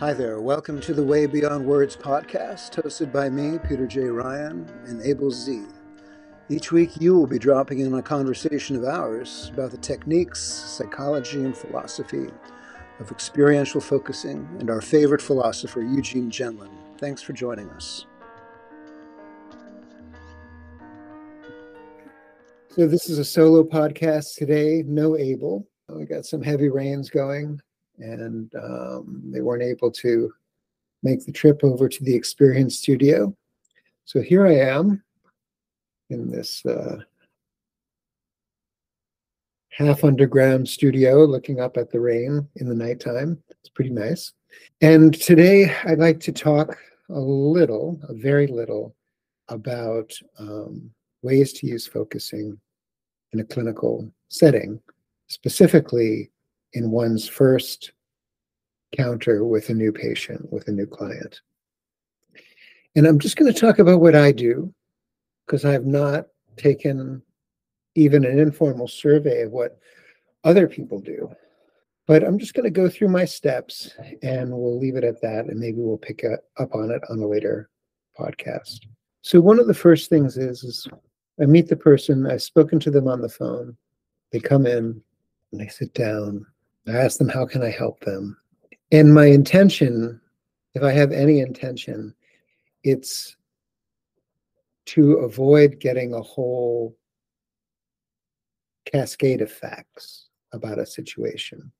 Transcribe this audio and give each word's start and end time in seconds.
Hi 0.00 0.12
there. 0.12 0.40
Welcome 0.40 0.80
to 0.82 0.94
the 0.94 1.02
Way 1.02 1.26
Beyond 1.26 1.66
Words 1.66 1.96
podcast, 1.96 2.80
hosted 2.80 3.10
by 3.10 3.28
me, 3.28 3.58
Peter 3.58 3.84
J. 3.84 4.02
Ryan, 4.02 4.64
and 4.86 5.02
Abel 5.02 5.28
Z. 5.28 5.64
Each 6.48 6.70
week, 6.70 7.00
you 7.00 7.16
will 7.16 7.26
be 7.26 7.40
dropping 7.40 7.80
in 7.80 7.92
a 7.92 8.00
conversation 8.00 8.76
of 8.76 8.84
ours 8.84 9.50
about 9.52 9.72
the 9.72 9.76
techniques, 9.76 10.38
psychology, 10.38 11.42
and 11.42 11.56
philosophy 11.56 12.28
of 13.00 13.10
experiential 13.10 13.80
focusing 13.80 14.48
and 14.60 14.70
our 14.70 14.80
favorite 14.80 15.20
philosopher, 15.20 15.82
Eugene 15.82 16.30
Gendlin. 16.30 16.70
Thanks 16.98 17.20
for 17.20 17.32
joining 17.32 17.68
us. 17.70 18.06
So, 22.68 22.86
this 22.86 23.10
is 23.10 23.18
a 23.18 23.24
solo 23.24 23.64
podcast 23.64 24.36
today. 24.36 24.84
No 24.86 25.16
Abel. 25.16 25.66
We 25.88 26.04
got 26.04 26.24
some 26.24 26.40
heavy 26.40 26.68
rains 26.68 27.10
going 27.10 27.60
and 27.98 28.52
um, 28.54 29.22
they 29.26 29.40
weren't 29.40 29.62
able 29.62 29.90
to 29.90 30.32
make 31.02 31.24
the 31.24 31.32
trip 31.32 31.60
over 31.62 31.88
to 31.88 32.04
the 32.04 32.14
Experience 32.14 32.78
Studio. 32.78 33.34
So 34.04 34.20
here 34.20 34.46
I 34.46 34.56
am 34.56 35.02
in 36.10 36.30
this 36.30 36.64
uh, 36.64 36.98
half 39.70 40.02
underground 40.02 40.68
studio 40.68 41.24
looking 41.24 41.60
up 41.60 41.76
at 41.76 41.90
the 41.90 42.00
rain 42.00 42.48
in 42.56 42.68
the 42.68 42.74
nighttime. 42.74 43.40
It's 43.50 43.68
pretty 43.68 43.90
nice. 43.90 44.32
And 44.80 45.14
today 45.14 45.74
I'd 45.84 45.98
like 45.98 46.20
to 46.20 46.32
talk 46.32 46.76
a 47.10 47.20
little, 47.20 48.00
a 48.08 48.14
very 48.14 48.46
little, 48.46 48.94
about 49.48 50.12
um, 50.38 50.90
ways 51.22 51.52
to 51.54 51.66
use 51.66 51.86
focusing 51.86 52.58
in 53.32 53.40
a 53.40 53.44
clinical 53.44 54.10
setting, 54.28 54.80
specifically 55.28 56.30
in 56.72 56.90
one's 56.90 57.28
first 57.28 57.92
counter 58.96 59.44
with 59.44 59.68
a 59.68 59.74
new 59.74 59.92
patient, 59.92 60.52
with 60.52 60.68
a 60.68 60.72
new 60.72 60.86
client. 60.86 61.40
And 62.96 63.06
I'm 63.06 63.18
just 63.18 63.36
going 63.36 63.52
to 63.52 63.58
talk 63.58 63.78
about 63.78 64.00
what 64.00 64.14
I 64.14 64.32
do 64.32 64.72
because 65.46 65.64
I've 65.64 65.86
not 65.86 66.26
taken 66.56 67.22
even 67.94 68.24
an 68.24 68.38
informal 68.38 68.88
survey 68.88 69.42
of 69.42 69.52
what 69.52 69.78
other 70.44 70.66
people 70.66 71.00
do. 71.00 71.30
But 72.06 72.24
I'm 72.24 72.38
just 72.38 72.54
going 72.54 72.64
to 72.64 72.70
go 72.70 72.88
through 72.88 73.08
my 73.08 73.26
steps 73.26 73.92
and 74.22 74.50
we'll 74.50 74.78
leave 74.78 74.96
it 74.96 75.04
at 75.04 75.20
that. 75.20 75.46
And 75.46 75.60
maybe 75.60 75.78
we'll 75.78 75.98
pick 75.98 76.24
up 76.24 76.74
on 76.74 76.90
it 76.90 77.02
on 77.10 77.18
a 77.18 77.26
later 77.26 77.68
podcast. 78.18 78.86
So, 79.22 79.40
one 79.40 79.58
of 79.58 79.66
the 79.66 79.74
first 79.74 80.08
things 80.08 80.38
is, 80.38 80.64
is 80.64 80.88
I 81.40 81.44
meet 81.44 81.68
the 81.68 81.76
person, 81.76 82.26
I've 82.26 82.42
spoken 82.42 82.80
to 82.80 82.90
them 82.90 83.08
on 83.08 83.20
the 83.20 83.28
phone. 83.28 83.76
They 84.32 84.40
come 84.40 84.66
in 84.66 85.02
and 85.52 85.60
they 85.60 85.68
sit 85.68 85.92
down. 85.92 86.46
I 86.90 87.04
ask 87.04 87.18
them, 87.18 87.28
How 87.28 87.46
can 87.46 87.62
I 87.62 87.70
help 87.70 88.00
them? 88.00 88.36
And 88.92 89.12
my 89.12 89.26
intention, 89.26 90.20
if 90.74 90.82
I 90.82 90.92
have 90.92 91.12
any 91.12 91.40
intention, 91.40 92.14
it's 92.84 93.36
to 94.86 95.16
avoid 95.16 95.80
getting 95.80 96.14
a 96.14 96.22
whole 96.22 96.96
cascade 98.90 99.42
of 99.42 99.52
facts 99.52 100.28
about 100.52 100.78
a 100.78 100.86
situation. 100.86 101.70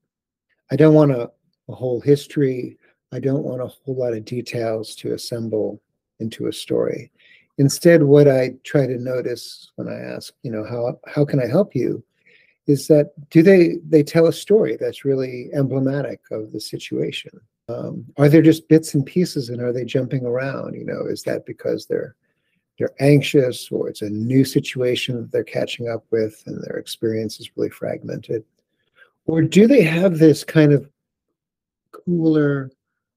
I 0.70 0.76
don't 0.76 0.94
want 0.94 1.12
a, 1.12 1.30
a 1.68 1.74
whole 1.74 2.00
history. 2.00 2.76
I 3.12 3.20
don't 3.20 3.44
want 3.44 3.62
a 3.62 3.66
whole 3.66 3.96
lot 3.96 4.12
of 4.12 4.26
details 4.26 4.94
to 4.96 5.14
assemble 5.14 5.80
into 6.20 6.48
a 6.48 6.52
story. 6.52 7.10
Instead, 7.56 8.02
what 8.02 8.28
I 8.28 8.54
try 8.64 8.86
to 8.86 8.98
notice 8.98 9.70
when 9.76 9.88
I 9.88 9.98
ask, 9.98 10.34
you 10.42 10.50
know, 10.50 10.64
how 10.64 11.00
how 11.06 11.24
can 11.24 11.40
I 11.40 11.46
help 11.46 11.74
you, 11.74 12.04
is 12.68 12.86
that 12.86 13.12
do 13.30 13.42
they 13.42 13.78
they 13.88 14.02
tell 14.02 14.26
a 14.26 14.32
story 14.32 14.76
that's 14.78 15.04
really 15.04 15.48
emblematic 15.54 16.20
of 16.30 16.52
the 16.52 16.60
situation? 16.60 17.32
Um, 17.68 18.04
are 18.16 18.28
there 18.28 18.42
just 18.42 18.68
bits 18.68 18.94
and 18.94 19.04
pieces, 19.04 19.48
and 19.48 19.60
are 19.60 19.72
they 19.72 19.84
jumping 19.84 20.24
around? 20.24 20.74
You 20.74 20.84
know, 20.84 21.06
is 21.06 21.22
that 21.22 21.46
because 21.46 21.86
they're 21.86 22.14
they're 22.78 22.94
anxious, 23.00 23.70
or 23.72 23.88
it's 23.88 24.02
a 24.02 24.10
new 24.10 24.44
situation 24.44 25.16
that 25.16 25.32
they're 25.32 25.42
catching 25.42 25.88
up 25.88 26.04
with, 26.10 26.42
and 26.46 26.62
their 26.62 26.76
experience 26.76 27.40
is 27.40 27.50
really 27.56 27.70
fragmented, 27.70 28.44
or 29.24 29.42
do 29.42 29.66
they 29.66 29.82
have 29.82 30.18
this 30.18 30.44
kind 30.44 30.72
of 30.72 30.88
cooler, 31.90 32.70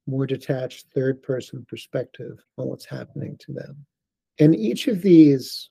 more 0.08 0.26
detached 0.26 0.88
third 0.96 1.22
person 1.22 1.66
perspective 1.70 2.40
on 2.58 2.68
what's 2.68 2.86
happening 2.86 3.38
to 3.42 3.52
them? 3.52 3.86
And 4.40 4.56
each 4.56 4.88
of 4.88 5.02
these 5.02 5.70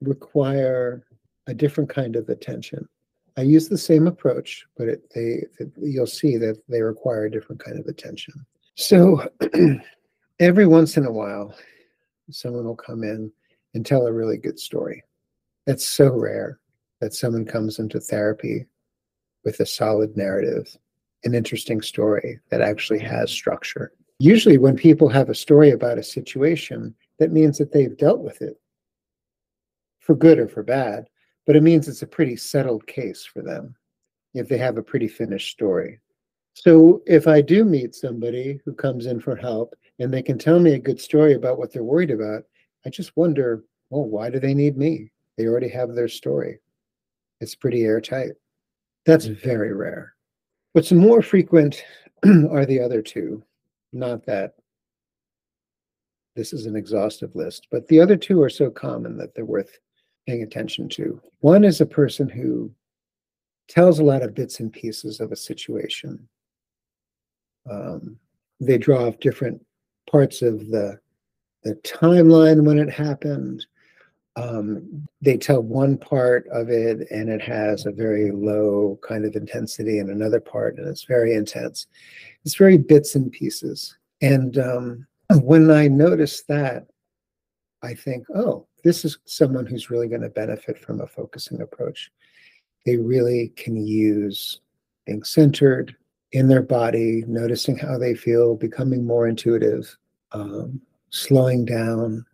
require 0.00 1.06
a 1.46 1.54
different 1.54 1.90
kind 1.90 2.16
of 2.16 2.28
attention. 2.28 2.88
I 3.36 3.42
use 3.42 3.68
the 3.68 3.78
same 3.78 4.06
approach, 4.06 4.64
but 4.76 4.88
it, 4.88 5.10
they 5.14 5.44
you'll 5.80 6.06
see 6.06 6.36
that 6.38 6.60
they 6.68 6.80
require 6.80 7.26
a 7.26 7.30
different 7.30 7.62
kind 7.62 7.78
of 7.78 7.86
attention. 7.86 8.34
So 8.76 9.28
every 10.40 10.66
once 10.66 10.96
in 10.96 11.04
a 11.04 11.12
while, 11.12 11.54
someone 12.30 12.64
will 12.64 12.76
come 12.76 13.04
in 13.04 13.30
and 13.74 13.84
tell 13.84 14.06
a 14.06 14.12
really 14.12 14.38
good 14.38 14.58
story. 14.58 15.02
That's 15.66 15.86
so 15.86 16.10
rare 16.10 16.60
that 17.00 17.14
someone 17.14 17.44
comes 17.44 17.78
into 17.78 18.00
therapy 18.00 18.66
with 19.44 19.60
a 19.60 19.66
solid 19.66 20.16
narrative, 20.16 20.74
an 21.24 21.34
interesting 21.34 21.82
story 21.82 22.40
that 22.50 22.62
actually 22.62 23.00
has 23.00 23.30
structure. 23.30 23.92
Usually, 24.18 24.56
when 24.56 24.76
people 24.76 25.10
have 25.10 25.28
a 25.28 25.34
story 25.34 25.70
about 25.70 25.98
a 25.98 26.02
situation, 26.02 26.94
that 27.18 27.32
means 27.32 27.58
that 27.58 27.72
they've 27.72 27.96
dealt 27.98 28.20
with 28.20 28.40
it 28.40 28.58
for 30.00 30.14
good 30.14 30.38
or 30.38 30.48
for 30.48 30.62
bad 30.62 31.06
but 31.46 31.56
it 31.56 31.62
means 31.62 31.88
it's 31.88 32.02
a 32.02 32.06
pretty 32.06 32.36
settled 32.36 32.86
case 32.86 33.24
for 33.24 33.42
them 33.42 33.74
if 34.34 34.48
they 34.48 34.58
have 34.58 34.76
a 34.76 34.82
pretty 34.82 35.08
finished 35.08 35.50
story. 35.50 36.00
So 36.54 37.02
if 37.06 37.26
I 37.28 37.40
do 37.40 37.64
meet 37.64 37.94
somebody 37.94 38.60
who 38.64 38.74
comes 38.74 39.06
in 39.06 39.20
for 39.20 39.36
help 39.36 39.74
and 39.98 40.12
they 40.12 40.22
can 40.22 40.38
tell 40.38 40.58
me 40.58 40.72
a 40.72 40.78
good 40.78 41.00
story 41.00 41.34
about 41.34 41.58
what 41.58 41.72
they're 41.72 41.84
worried 41.84 42.10
about, 42.10 42.44
I 42.84 42.90
just 42.90 43.16
wonder, 43.16 43.64
well, 43.90 44.04
why 44.04 44.30
do 44.30 44.40
they 44.40 44.54
need 44.54 44.76
me? 44.76 45.10
They 45.36 45.46
already 45.46 45.68
have 45.68 45.94
their 45.94 46.08
story. 46.08 46.58
It's 47.40 47.54
pretty 47.54 47.84
airtight. 47.84 48.32
That's 49.04 49.26
very 49.26 49.72
rare. 49.72 50.14
What's 50.72 50.92
more 50.92 51.22
frequent 51.22 51.84
are 52.50 52.66
the 52.66 52.80
other 52.80 53.02
two. 53.02 53.42
Not 53.92 54.26
that 54.26 54.54
this 56.34 56.52
is 56.52 56.66
an 56.66 56.76
exhaustive 56.76 57.34
list, 57.34 57.66
but 57.70 57.86
the 57.88 58.00
other 58.00 58.16
two 58.16 58.42
are 58.42 58.50
so 58.50 58.70
common 58.70 59.16
that 59.16 59.34
they're 59.34 59.44
worth 59.44 59.78
paying 60.26 60.42
attention 60.42 60.88
to. 60.90 61.20
One 61.40 61.64
is 61.64 61.80
a 61.80 61.86
person 61.86 62.28
who 62.28 62.70
tells 63.68 63.98
a 63.98 64.04
lot 64.04 64.22
of 64.22 64.34
bits 64.34 64.60
and 64.60 64.72
pieces 64.72 65.20
of 65.20 65.32
a 65.32 65.36
situation. 65.36 66.28
Um, 67.70 68.18
they 68.60 68.78
draw 68.78 69.06
off 69.06 69.18
different 69.18 69.64
parts 70.10 70.42
of 70.42 70.68
the 70.68 70.98
the 71.62 71.74
timeline 71.76 72.64
when 72.64 72.78
it 72.78 72.90
happened. 72.90 73.66
Um, 74.36 75.08
they 75.20 75.36
tell 75.36 75.62
one 75.62 75.96
part 75.96 76.46
of 76.52 76.68
it 76.68 77.10
and 77.10 77.28
it 77.28 77.40
has 77.40 77.86
a 77.86 77.90
very 77.90 78.30
low 78.30 79.00
kind 79.02 79.24
of 79.24 79.34
intensity, 79.34 79.98
and 79.98 80.10
another 80.10 80.40
part 80.40 80.78
and 80.78 80.86
it's 80.86 81.04
very 81.04 81.34
intense. 81.34 81.86
It's 82.44 82.54
very 82.54 82.78
bits 82.78 83.14
and 83.14 83.32
pieces. 83.32 83.96
And 84.22 84.58
um, 84.58 85.06
when 85.42 85.70
I 85.70 85.88
notice 85.88 86.42
that, 86.44 86.86
I 87.82 87.94
think, 87.94 88.26
oh, 88.34 88.66
this 88.86 89.04
is 89.04 89.18
someone 89.24 89.66
who's 89.66 89.90
really 89.90 90.06
going 90.06 90.20
to 90.20 90.28
benefit 90.28 90.78
from 90.78 91.00
a 91.00 91.06
focusing 91.08 91.60
approach. 91.60 92.12
They 92.84 92.96
really 92.96 93.52
can 93.56 93.76
use 93.76 94.60
being 95.06 95.24
centered 95.24 95.96
in 96.30 96.46
their 96.46 96.62
body, 96.62 97.24
noticing 97.26 97.76
how 97.76 97.98
they 97.98 98.14
feel, 98.14 98.54
becoming 98.54 99.04
more 99.04 99.26
intuitive, 99.26 99.96
um, 100.30 100.80
slowing 101.10 101.64
down, 101.64 102.24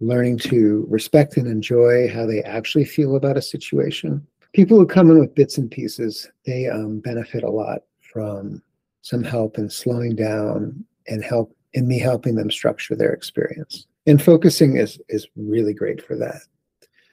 learning 0.00 0.38
to 0.38 0.86
respect 0.88 1.36
and 1.36 1.46
enjoy 1.46 2.08
how 2.08 2.26
they 2.26 2.42
actually 2.42 2.84
feel 2.84 3.14
about 3.14 3.36
a 3.36 3.42
situation. 3.42 4.26
People 4.54 4.76
who 4.76 4.86
come 4.86 5.08
in 5.08 5.20
with 5.20 5.36
bits 5.36 5.56
and 5.56 5.70
pieces, 5.70 6.28
they 6.44 6.68
um, 6.68 6.98
benefit 6.98 7.44
a 7.44 7.50
lot 7.50 7.82
from 8.00 8.60
some 9.02 9.22
help 9.22 9.56
in 9.58 9.70
slowing 9.70 10.16
down 10.16 10.84
and 11.06 11.22
help 11.22 11.56
in 11.74 11.86
me 11.86 12.00
helping 12.00 12.34
them 12.34 12.50
structure 12.50 12.96
their 12.96 13.12
experience. 13.12 13.86
And 14.06 14.22
focusing 14.22 14.76
is 14.76 15.00
is 15.08 15.26
really 15.36 15.74
great 15.74 16.04
for 16.04 16.16
that. 16.16 16.42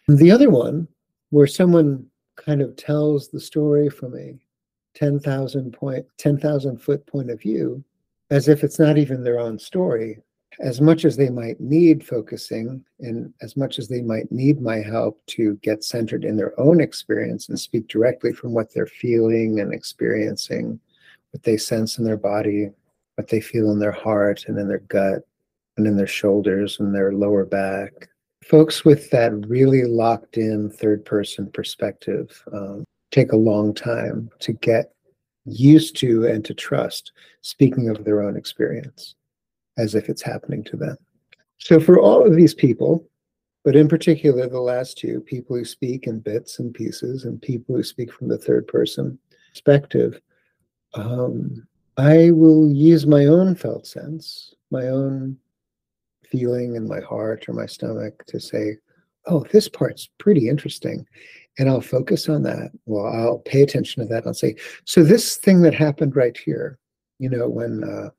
The 0.07 0.31
other 0.31 0.49
one, 0.49 0.87
where 1.29 1.47
someone 1.47 2.05
kind 2.35 2.61
of 2.61 2.75
tells 2.75 3.29
the 3.29 3.39
story 3.39 3.89
from 3.89 4.17
a 4.17 4.37
10,000 4.95 5.71
point 5.71 6.05
10,000 6.17 6.77
foot 6.77 7.05
point 7.07 7.29
of 7.29 7.39
view 7.39 7.83
as 8.29 8.47
if 8.47 8.63
it's 8.63 8.79
not 8.79 8.97
even 8.97 9.23
their 9.23 9.39
own 9.39 9.57
story 9.57 10.21
as 10.59 10.81
much 10.81 11.05
as 11.05 11.15
they 11.15 11.29
might 11.29 11.59
need 11.61 12.05
focusing 12.05 12.83
and 12.99 13.33
as 13.41 13.55
much 13.55 13.79
as 13.79 13.87
they 13.87 14.01
might 14.01 14.29
need 14.31 14.61
my 14.61 14.77
help 14.77 15.21
to 15.25 15.55
get 15.57 15.83
centered 15.83 16.25
in 16.25 16.35
their 16.35 16.57
own 16.59 16.81
experience 16.81 17.47
and 17.47 17.57
speak 17.57 17.87
directly 17.87 18.33
from 18.33 18.53
what 18.53 18.73
they're 18.73 18.85
feeling 18.85 19.61
and 19.61 19.73
experiencing 19.73 20.77
what 21.31 21.43
they 21.43 21.55
sense 21.55 21.97
in 21.97 22.03
their 22.03 22.17
body 22.17 22.69
what 23.15 23.29
they 23.29 23.39
feel 23.39 23.71
in 23.71 23.79
their 23.79 23.91
heart 23.91 24.43
and 24.47 24.57
in 24.57 24.67
their 24.67 24.79
gut 24.79 25.21
and 25.81 25.87
in 25.87 25.97
their 25.97 26.07
shoulders 26.07 26.79
and 26.79 26.93
their 26.93 27.11
lower 27.11 27.45
back. 27.45 28.07
Folks 28.43 28.85
with 28.85 29.09
that 29.09 29.31
really 29.47 29.83
locked 29.83 30.37
in 30.37 30.69
third 30.69 31.03
person 31.05 31.49
perspective 31.51 32.43
um, 32.53 32.83
take 33.11 33.31
a 33.31 33.37
long 33.37 33.73
time 33.73 34.29
to 34.39 34.53
get 34.53 34.93
used 35.45 35.95
to 35.97 36.25
and 36.25 36.45
to 36.45 36.53
trust 36.53 37.11
speaking 37.41 37.89
of 37.89 38.03
their 38.03 38.21
own 38.21 38.37
experience 38.37 39.15
as 39.77 39.95
if 39.95 40.07
it's 40.07 40.21
happening 40.21 40.63
to 40.63 40.77
them. 40.77 40.97
So, 41.57 41.79
for 41.79 41.99
all 41.99 42.25
of 42.25 42.35
these 42.35 42.53
people, 42.53 43.07
but 43.63 43.75
in 43.75 43.87
particular 43.87 44.47
the 44.47 44.61
last 44.61 44.97
two, 44.97 45.21
people 45.21 45.55
who 45.55 45.65
speak 45.65 46.05
in 46.05 46.19
bits 46.19 46.59
and 46.59 46.73
pieces 46.73 47.25
and 47.25 47.41
people 47.41 47.75
who 47.75 47.83
speak 47.83 48.11
from 48.11 48.27
the 48.27 48.37
third 48.37 48.67
person 48.67 49.17
perspective, 49.49 50.19
um, 50.93 51.67
I 51.97 52.31
will 52.31 52.71
use 52.71 53.05
my 53.05 53.25
own 53.25 53.55
felt 53.55 53.85
sense, 53.85 54.53
my 54.71 54.87
own 54.87 55.37
feeling 56.31 56.75
in 56.75 56.87
my 56.87 57.01
heart 57.01 57.47
or 57.47 57.53
my 57.53 57.65
stomach 57.65 58.23
to 58.27 58.39
say, 58.39 58.77
oh, 59.27 59.45
this 59.51 59.69
part's 59.69 60.09
pretty 60.17 60.49
interesting. 60.49 61.05
And 61.59 61.69
I'll 61.69 61.81
focus 61.81 62.29
on 62.29 62.43
that. 62.43 62.71
Well, 62.85 63.05
I'll 63.05 63.39
pay 63.39 63.61
attention 63.61 64.01
to 64.01 64.13
that. 64.13 64.25
I'll 64.25 64.33
say, 64.33 64.55
so 64.85 65.03
this 65.03 65.37
thing 65.37 65.61
that 65.61 65.73
happened 65.73 66.15
right 66.15 66.35
here, 66.37 66.79
you 67.19 67.29
know, 67.29 67.47
when 67.47 67.83
uh, 67.83 68.09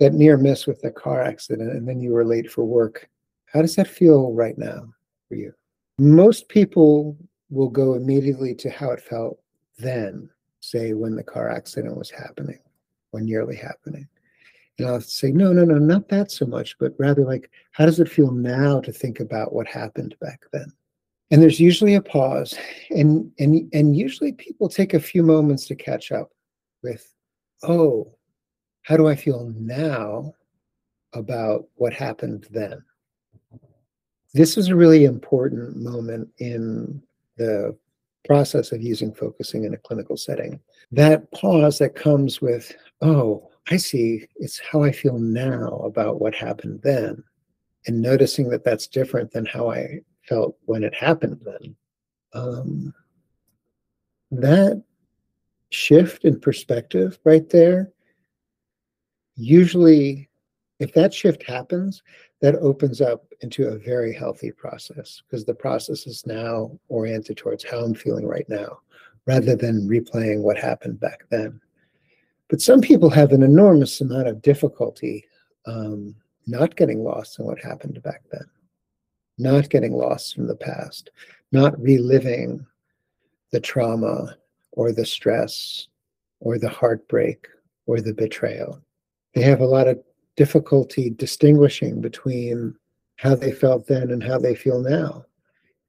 that 0.00 0.12
near 0.12 0.36
miss 0.36 0.66
with 0.66 0.80
the 0.80 0.90
car 0.90 1.22
accident 1.22 1.70
and 1.70 1.88
then 1.88 2.00
you 2.00 2.12
were 2.12 2.24
late 2.24 2.50
for 2.50 2.64
work, 2.64 3.08
how 3.46 3.62
does 3.62 3.76
that 3.76 3.88
feel 3.88 4.32
right 4.32 4.58
now 4.58 4.88
for 5.28 5.36
you? 5.36 5.52
Most 5.98 6.48
people 6.48 7.16
will 7.50 7.70
go 7.70 7.94
immediately 7.94 8.54
to 8.56 8.70
how 8.70 8.90
it 8.90 9.00
felt 9.00 9.38
then, 9.78 10.28
say 10.60 10.92
when 10.92 11.16
the 11.16 11.22
car 11.22 11.48
accident 11.48 11.96
was 11.96 12.10
happening 12.10 12.58
or 13.12 13.20
nearly 13.20 13.56
happening. 13.56 14.06
And 14.78 14.88
I'll 14.88 15.00
say, 15.00 15.32
no, 15.32 15.52
no, 15.52 15.64
no, 15.64 15.74
not 15.74 16.08
that 16.08 16.30
so 16.30 16.46
much, 16.46 16.78
but 16.78 16.94
rather 16.98 17.24
like, 17.24 17.50
how 17.72 17.84
does 17.84 17.98
it 17.98 18.08
feel 18.08 18.30
now 18.30 18.80
to 18.80 18.92
think 18.92 19.18
about 19.18 19.52
what 19.52 19.66
happened 19.66 20.14
back 20.20 20.42
then? 20.52 20.72
And 21.30 21.42
there's 21.42 21.60
usually 21.60 21.94
a 21.94 22.00
pause, 22.00 22.54
and 22.88 23.30
and 23.38 23.68
and 23.74 23.94
usually 23.94 24.32
people 24.32 24.66
take 24.66 24.94
a 24.94 25.00
few 25.00 25.22
moments 25.22 25.66
to 25.66 25.74
catch 25.74 26.10
up 26.10 26.30
with, 26.82 27.12
oh, 27.62 28.14
how 28.82 28.96
do 28.96 29.08
I 29.08 29.14
feel 29.14 29.52
now 29.58 30.32
about 31.12 31.66
what 31.74 31.92
happened 31.92 32.46
then? 32.50 32.82
This 34.32 34.56
is 34.56 34.68
a 34.68 34.76
really 34.76 35.04
important 35.04 35.76
moment 35.76 36.28
in 36.38 37.02
the 37.36 37.76
process 38.26 38.72
of 38.72 38.80
using 38.80 39.12
focusing 39.12 39.64
in 39.64 39.74
a 39.74 39.78
clinical 39.78 40.16
setting. 40.16 40.60
That 40.92 41.30
pause 41.32 41.78
that 41.78 41.94
comes 41.94 42.40
with, 42.40 42.74
oh, 43.02 43.50
I 43.70 43.76
see, 43.76 44.26
it's 44.36 44.58
how 44.60 44.82
I 44.82 44.92
feel 44.92 45.18
now 45.18 45.80
about 45.84 46.20
what 46.20 46.34
happened 46.34 46.80
then. 46.82 47.22
And 47.86 48.02
noticing 48.02 48.48
that 48.50 48.64
that's 48.64 48.86
different 48.86 49.30
than 49.30 49.46
how 49.46 49.70
I 49.70 50.00
felt 50.22 50.56
when 50.64 50.84
it 50.84 50.94
happened 50.94 51.40
then. 51.44 51.76
Um, 52.32 52.94
that 54.30 54.82
shift 55.70 56.24
in 56.24 56.40
perspective 56.40 57.18
right 57.24 57.48
there, 57.48 57.92
usually, 59.36 60.28
if 60.80 60.92
that 60.94 61.14
shift 61.14 61.42
happens, 61.42 62.02
that 62.40 62.56
opens 62.56 63.00
up 63.00 63.24
into 63.40 63.68
a 63.68 63.78
very 63.78 64.14
healthy 64.14 64.52
process 64.52 65.22
because 65.26 65.44
the 65.44 65.54
process 65.54 66.06
is 66.06 66.26
now 66.26 66.78
oriented 66.88 67.36
towards 67.36 67.64
how 67.64 67.78
I'm 67.78 67.94
feeling 67.94 68.26
right 68.26 68.48
now 68.48 68.78
rather 69.26 69.56
than 69.56 69.88
replaying 69.88 70.42
what 70.42 70.56
happened 70.56 71.00
back 71.00 71.24
then. 71.30 71.60
But 72.48 72.60
some 72.60 72.80
people 72.80 73.10
have 73.10 73.32
an 73.32 73.42
enormous 73.42 74.00
amount 74.00 74.28
of 74.28 74.42
difficulty 74.42 75.24
um, 75.66 76.14
not 76.46 76.76
getting 76.76 77.04
lost 77.04 77.38
in 77.38 77.44
what 77.44 77.62
happened 77.62 78.02
back 78.02 78.22
then, 78.32 78.46
not 79.36 79.68
getting 79.68 79.92
lost 79.92 80.38
in 80.38 80.46
the 80.46 80.56
past, 80.56 81.10
not 81.52 81.78
reliving 81.80 82.66
the 83.52 83.60
trauma 83.60 84.36
or 84.72 84.92
the 84.92 85.04
stress 85.04 85.88
or 86.40 86.58
the 86.58 86.68
heartbreak 86.68 87.46
or 87.86 88.00
the 88.00 88.14
betrayal. 88.14 88.80
They 89.34 89.42
have 89.42 89.60
a 89.60 89.66
lot 89.66 89.88
of 89.88 90.02
difficulty 90.36 91.10
distinguishing 91.10 92.00
between 92.00 92.74
how 93.16 93.34
they 93.34 93.52
felt 93.52 93.86
then 93.86 94.10
and 94.10 94.22
how 94.22 94.38
they 94.38 94.54
feel 94.54 94.80
now. 94.80 95.24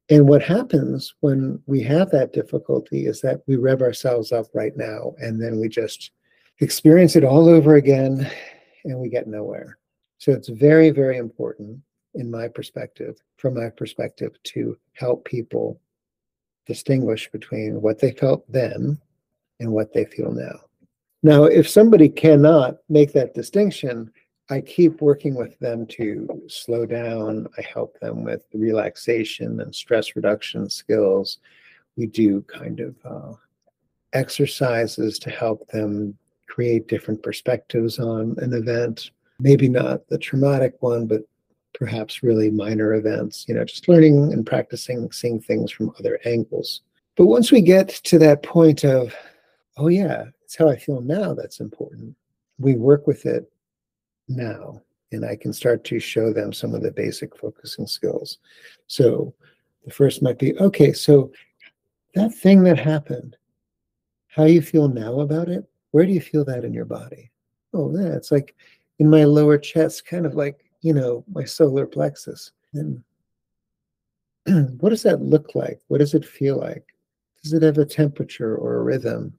And 0.09 0.27
what 0.27 0.41
happens 0.41 1.13
when 1.19 1.61
we 1.67 1.83
have 1.83 2.09
that 2.09 2.33
difficulty 2.33 3.05
is 3.05 3.21
that 3.21 3.41
we 3.47 3.57
rev 3.57 3.81
ourselves 3.81 4.31
up 4.31 4.47
right 4.53 4.75
now 4.75 5.13
and 5.19 5.39
then 5.39 5.59
we 5.59 5.69
just 5.69 6.11
experience 6.59 7.15
it 7.15 7.23
all 7.23 7.47
over 7.47 7.75
again 7.75 8.29
and 8.85 8.99
we 8.99 9.09
get 9.09 9.27
nowhere. 9.27 9.77
So 10.17 10.31
it's 10.31 10.49
very, 10.49 10.89
very 10.89 11.17
important, 11.17 11.79
in 12.15 12.29
my 12.29 12.47
perspective, 12.47 13.17
from 13.37 13.55
my 13.55 13.69
perspective, 13.69 14.37
to 14.43 14.77
help 14.93 15.25
people 15.25 15.79
distinguish 16.65 17.31
between 17.31 17.81
what 17.81 17.99
they 17.99 18.11
felt 18.11 18.49
then 18.51 18.99
and 19.59 19.71
what 19.71 19.93
they 19.93 20.05
feel 20.05 20.31
now. 20.31 20.59
Now, 21.23 21.45
if 21.45 21.67
somebody 21.67 22.09
cannot 22.09 22.77
make 22.87 23.11
that 23.13 23.33
distinction, 23.33 24.11
I 24.49 24.61
keep 24.61 25.01
working 25.01 25.35
with 25.35 25.57
them 25.59 25.85
to 25.87 26.43
slow 26.47 26.85
down. 26.85 27.47
I 27.57 27.61
help 27.61 27.99
them 27.99 28.23
with 28.23 28.45
relaxation 28.53 29.59
and 29.61 29.73
stress 29.73 30.15
reduction 30.15 30.69
skills. 30.69 31.37
We 31.97 32.07
do 32.07 32.41
kind 32.43 32.79
of 32.79 32.95
uh, 33.05 33.33
exercises 34.13 35.19
to 35.19 35.29
help 35.29 35.67
them 35.67 36.17
create 36.49 36.87
different 36.87 37.23
perspectives 37.23 37.99
on 37.99 38.35
an 38.39 38.53
event. 38.53 39.11
Maybe 39.39 39.69
not 39.69 40.07
the 40.09 40.17
traumatic 40.17 40.75
one, 40.81 41.07
but 41.07 41.21
perhaps 41.73 42.23
really 42.23 42.49
minor 42.49 42.95
events, 42.95 43.45
you 43.47 43.53
know, 43.53 43.63
just 43.63 43.87
learning 43.87 44.33
and 44.33 44.45
practicing 44.45 45.11
seeing 45.11 45.39
things 45.39 45.71
from 45.71 45.93
other 45.97 46.19
angles. 46.25 46.81
But 47.15 47.27
once 47.27 47.51
we 47.51 47.61
get 47.61 47.89
to 47.89 48.19
that 48.19 48.43
point 48.43 48.83
of, 48.83 49.13
oh, 49.77 49.87
yeah, 49.87 50.25
it's 50.43 50.57
how 50.57 50.67
I 50.67 50.77
feel 50.77 51.01
now 51.01 51.33
that's 51.33 51.59
important, 51.59 52.15
we 52.57 52.75
work 52.75 53.07
with 53.07 53.25
it 53.25 53.49
now 54.27 54.81
and 55.11 55.25
I 55.25 55.35
can 55.35 55.53
start 55.53 55.83
to 55.85 55.99
show 55.99 56.33
them 56.33 56.53
some 56.53 56.73
of 56.75 56.81
the 56.81 56.91
basic 56.91 57.35
focusing 57.37 57.87
skills. 57.87 58.39
So 58.87 59.33
the 59.85 59.91
first 59.91 60.21
might 60.21 60.39
be 60.39 60.57
okay, 60.57 60.93
so 60.93 61.31
that 62.15 62.33
thing 62.33 62.63
that 62.63 62.79
happened, 62.79 63.37
how 64.27 64.45
you 64.45 64.61
feel 64.61 64.87
now 64.87 65.19
about 65.21 65.49
it, 65.49 65.68
where 65.91 66.05
do 66.05 66.11
you 66.11 66.21
feel 66.21 66.45
that 66.45 66.63
in 66.63 66.73
your 66.73 66.85
body? 66.85 67.31
Oh, 67.73 67.91
yeah, 67.97 68.15
it's 68.15 68.31
like 68.31 68.55
in 68.99 69.09
my 69.09 69.23
lower 69.23 69.57
chest, 69.57 70.05
kind 70.05 70.25
of 70.25 70.35
like, 70.35 70.65
you 70.81 70.93
know, 70.93 71.23
my 71.31 71.43
solar 71.43 71.85
plexus. 71.85 72.51
And 72.73 73.03
what 74.79 74.89
does 74.89 75.03
that 75.03 75.21
look 75.21 75.55
like? 75.55 75.79
What 75.87 75.99
does 75.99 76.13
it 76.13 76.25
feel 76.25 76.57
like? 76.57 76.85
Does 77.43 77.53
it 77.53 77.63
have 77.63 77.77
a 77.77 77.85
temperature 77.85 78.55
or 78.55 78.77
a 78.77 78.83
rhythm? 78.83 79.33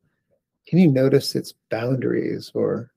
Can 0.67 0.79
you 0.79 0.89
notice 0.89 1.35
its 1.35 1.55
boundaries 1.71 2.51
or 2.55 2.91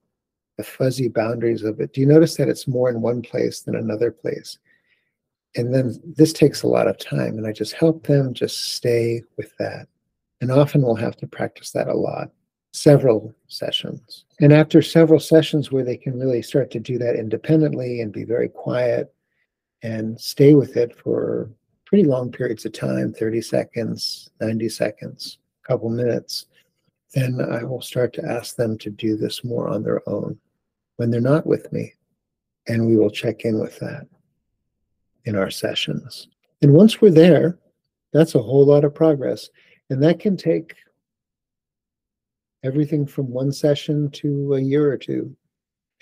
the 0.58 0.63
fuzzy 0.63 1.08
boundaries 1.08 1.63
of 1.63 1.80
it. 1.80 1.94
Do 1.94 2.01
you 2.01 2.08
notice 2.08 2.36
that 2.36 2.50
it's 2.50 2.68
more 2.68 2.89
in 2.89 3.01
one 3.01 3.22
place 3.22 3.62
than 3.62 3.75
another 3.75 4.12
place? 4.12 4.60
And 5.56 5.74
then 5.74 6.00
this 6.18 6.34
takes 6.34 6.63
a 6.63 6.68
lot 6.68 6.88
of 6.88 6.98
time, 6.98 7.38
and 7.38 7.46
I 7.46 7.51
just 7.51 7.74
help 7.74 8.08
them 8.08 8.34
just 8.34 8.74
stay 8.74 9.22
with 9.38 9.56
that. 9.60 9.88
And 10.42 10.51
often 10.51 10.82
we'll 10.82 10.96
have 10.96 11.16
to 11.18 11.27
practice 11.27 11.72
that 11.72 11.88
a 11.88 11.94
lot, 11.94 12.30
several 12.74 13.34
sessions. 13.48 14.25
And 14.42 14.51
after 14.51 14.82
several 14.82 15.20
sessions 15.20 15.72
where 15.72 15.84
they 15.84 15.98
can 15.98 16.20
really 16.20 16.42
start 16.42 16.70
to 16.72 16.80
do 16.80 16.98
that 16.98 17.15
independently 17.15 18.01
and 18.01 18.12
be 18.12 18.25
very 18.25 18.50
quiet 18.50 19.13
and 19.82 20.20
stay 20.20 20.56
with 20.56 20.75
it 20.75 20.96
for 20.98 21.50
pretty 21.86 22.03
long 22.03 22.32
periods 22.32 22.65
of 22.65 22.74
time 22.74 23.13
30 23.13 23.42
seconds, 23.42 24.30
90 24.42 24.70
seconds, 24.70 25.38
a 25.63 25.68
couple 25.68 25.89
minutes 25.89 26.48
then 27.13 27.39
I 27.39 27.63
will 27.63 27.82
start 27.82 28.12
to 28.13 28.25
ask 28.25 28.56
them 28.56 28.77
to 28.80 28.89
do 28.89 29.15
this 29.15 29.44
more 29.44 29.68
on 29.70 29.84
their 29.84 30.08
own 30.10 30.38
when 30.98 31.12
they're 31.12 31.22
not 31.22 31.46
with 31.46 31.72
me. 31.72 31.94
And 32.68 32.88
we 32.88 32.98
will 32.98 33.10
check 33.10 33.42
in 33.42 33.60
with 33.60 33.77
that 33.80 34.08
in 35.25 35.36
our 35.36 35.51
sessions. 35.51 36.27
And 36.62 36.74
once 36.74 37.01
we're 37.01 37.12
there, 37.12 37.60
that's 38.13 38.36
a 38.36 38.42
whole 38.42 38.65
lot 38.65 38.84
of 38.84 38.96
progress. 38.96 39.50
And 39.89 40.01
that 40.01 40.20
can 40.20 40.38
take 40.38 40.75
everything 42.63 43.05
from 43.05 43.29
one 43.29 43.51
session 43.51 44.10
to 44.12 44.53
a 44.53 44.60
year 44.60 44.91
or 44.91 44.98
two. 44.98 45.36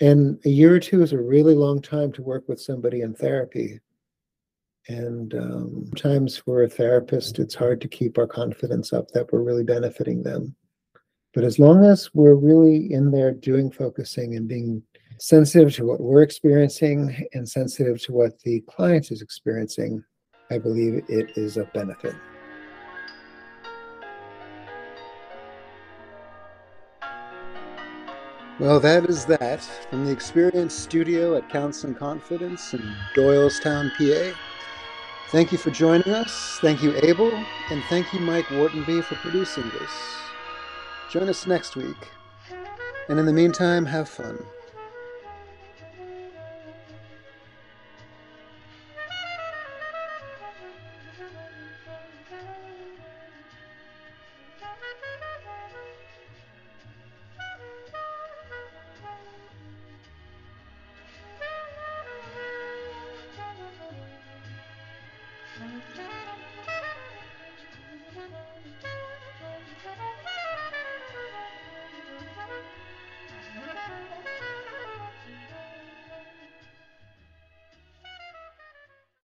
And 0.00 0.38
a 0.44 0.48
year 0.48 0.74
or 0.74 0.80
two 0.80 1.02
is 1.02 1.12
a 1.12 1.20
really 1.20 1.54
long 1.54 1.80
time 1.80 2.12
to 2.12 2.22
work 2.22 2.48
with 2.48 2.60
somebody 2.60 3.02
in 3.02 3.14
therapy. 3.14 3.80
And 4.88 5.32
um, 5.34 5.84
sometimes 5.86 6.36
for 6.38 6.62
a 6.64 6.68
therapist, 6.68 7.38
it's 7.38 7.54
hard 7.54 7.80
to 7.82 7.88
keep 7.88 8.18
our 8.18 8.26
confidence 8.26 8.92
up 8.92 9.08
that 9.12 9.32
we're 9.32 9.42
really 9.42 9.64
benefiting 9.64 10.22
them. 10.22 10.56
But 11.34 11.44
as 11.44 11.58
long 11.58 11.84
as 11.84 12.10
we're 12.14 12.34
really 12.34 12.92
in 12.92 13.10
there 13.10 13.32
doing 13.32 13.70
focusing 13.70 14.36
and 14.36 14.48
being 14.48 14.82
sensitive 15.18 15.72
to 15.76 15.86
what 15.86 16.00
we're 16.00 16.22
experiencing 16.22 17.26
and 17.32 17.48
sensitive 17.48 18.02
to 18.02 18.12
what 18.12 18.40
the 18.40 18.60
client 18.62 19.10
is 19.10 19.22
experiencing, 19.22 20.02
I 20.50 20.58
believe 20.58 21.04
it 21.08 21.38
is 21.38 21.56
a 21.56 21.64
benefit. 21.72 22.14
Well, 28.62 28.78
that 28.78 29.06
is 29.06 29.24
that 29.24 29.60
from 29.90 30.04
the 30.04 30.12
Experience 30.12 30.72
Studio 30.72 31.34
at 31.34 31.48
Counseling 31.48 31.96
Confidence 31.96 32.72
in 32.74 32.94
Doylestown, 33.16 33.90
PA. 33.98 34.38
Thank 35.32 35.50
you 35.50 35.58
for 35.58 35.72
joining 35.72 36.14
us. 36.14 36.58
Thank 36.60 36.80
you, 36.80 36.94
Abel, 37.02 37.32
and 37.70 37.82
thank 37.88 38.12
you, 38.12 38.20
Mike 38.20 38.44
Whartonby, 38.44 39.02
for 39.02 39.16
producing 39.16 39.68
this. 39.70 39.90
Join 41.10 41.28
us 41.28 41.44
next 41.44 41.74
week. 41.74 42.12
And 43.08 43.18
in 43.18 43.26
the 43.26 43.32
meantime, 43.32 43.84
have 43.86 44.08
fun. 44.08 44.38